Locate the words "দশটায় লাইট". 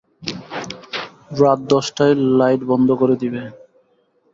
1.71-2.61